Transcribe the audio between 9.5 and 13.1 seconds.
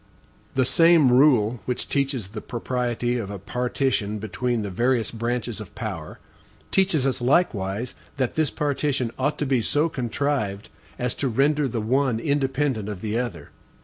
so contrived as to render the one independent of